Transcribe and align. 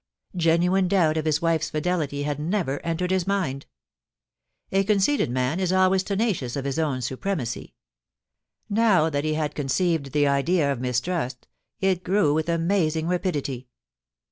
Genuine 0.35 0.87
doubt 0.87 1.15
of 1.17 1.25
his 1.25 1.41
wife^s 1.41 1.69
fidelity 1.69 2.23
had 2.23 2.39
never 2.39 2.79
entered 2.79 3.11
his 3.11 3.27
mind. 3.27 3.67
A 4.71 4.83
conceited 4.83 5.29
man 5.29 5.59
is 5.59 5.71
always 5.71 6.01
tenacious 6.01 6.55
of 6.55 6.65
his 6.65 6.79
own 6.79 7.03
supremacy. 7.03 7.75
Now 8.67 9.11
that 9.11 9.25
he 9.25 9.35
had 9.35 9.53
conceived 9.53 10.11
the 10.11 10.25
idea 10.27 10.71
of 10.71 10.81
mistrust, 10.81 11.47
it 11.81 12.03
grew 12.03 12.33
with 12.33 12.49
amazing 12.49 13.07
rapidity. 13.07 13.67